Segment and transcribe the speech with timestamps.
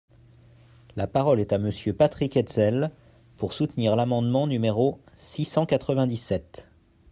[0.95, 2.89] La parole est à Monsieur Patrick Hetzel,
[3.37, 6.67] pour soutenir l’amendement numéro six cent quatre-vingt-dix-sept.